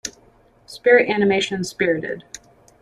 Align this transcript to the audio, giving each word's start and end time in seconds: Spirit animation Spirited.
Spirit 0.65 1.11
animation 1.11 1.63
Spirited. 1.63 2.23